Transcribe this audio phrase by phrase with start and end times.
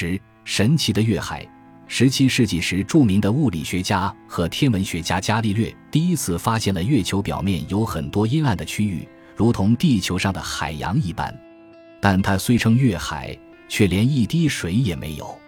[0.00, 1.46] 十神奇的月海。
[1.86, 11.38] 十七世纪时，著名的物理学家和天文学家伽利略第一次发现了月球表面有很多阴暗的区域，如同地球上的海洋一般。
[12.00, 13.36] 但它虽称月海，
[13.68, 15.38] 却连一滴水也没有。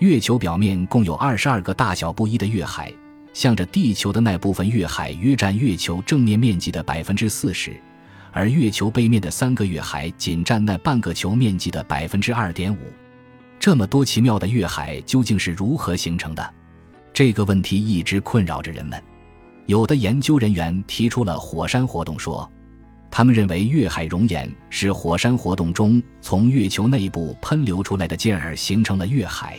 [0.00, 2.92] 月球表面共有二十二个大小不一的月海，
[3.32, 7.74] 向着地球的那部分月海约占月球正面面积的百分之四十，
[8.30, 12.78] 而月球背面的三个月海仅占那半个球面积的百分之二点五。
[13.66, 16.54] 这么多奇妙的月海究竟是如何形成的？
[17.12, 19.02] 这个问题一直困扰着人们。
[19.66, 22.48] 有的研究人员提出了火山活动说，
[23.10, 29.58] 他们认为月海熔岩是火山活动中从月球内部喷流出来的，进而形成了月海。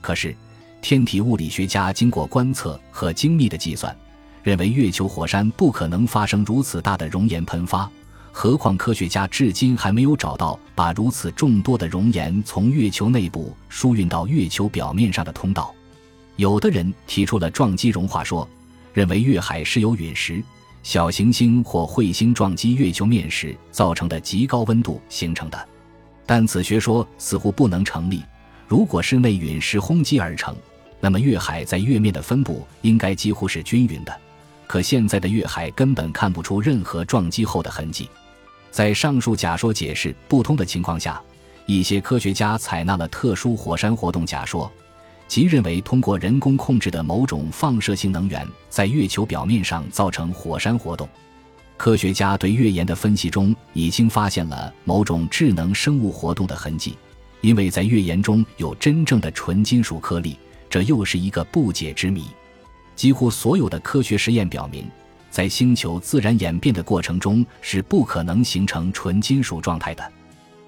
[0.00, 0.32] 可是，
[0.80, 3.92] 天体物理学家经过观测和精密的计算，
[4.44, 7.90] 认为月球火山不可能发生如此大的熔岩喷发。
[8.34, 15.72] 何况，科学家至今还没有找到把如此众多的熔岩从月球内部输运到月球表面上的通道。
[16.36, 18.48] 有的人提出了撞击融化说，
[18.94, 20.42] 认为月海是由陨石、
[20.82, 25.68] 小行星或彗星撞击月球面时造成的极高温度形成的。
[26.24, 28.22] 但此学说似乎不能成立。
[28.66, 30.56] 如果是内陨石轰击而成，
[31.00, 34.20] 那么月海在月面的分布应该几乎是均匀的。
[34.66, 38.08] 可现在的月海根本看不出任何撞击后的痕迹。
[38.72, 41.22] 在上述假说解释不通的情况下，
[41.66, 44.72] 一些科学家采纳了特殊火山活动假说，
[45.28, 51.06] 即认为通过人工控制的某种放射性能源在月球表面上造成火山活动。
[51.76, 56.96] 科学家对月岩的分析中已经发现了某种智能生物活动的痕迹，
[57.42, 60.38] 因为在月岩中有真正的纯金属颗粒，
[60.70, 62.24] 这又是一个不解之谜。
[62.96, 64.88] 几乎所有的科学实验表明。
[65.32, 70.12] 在星球自然演变的过程中是不可能形成纯金属状态的，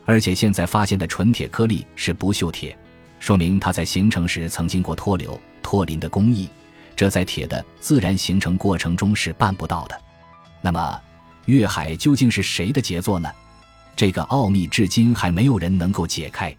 [0.07, 2.75] 而且现在发现的纯铁颗粒是不锈铁，
[3.21, 6.49] 说明它在形成时曾经过脱硫、脱磷的工艺，
[6.97, 10.01] 这在铁的自然形成过程中是办不到的。
[10.63, 10.99] 那么，
[11.45, 13.31] 月海究竟是谁的杰作呢？
[13.95, 16.57] 这个奥秘至今还没有人能够解开。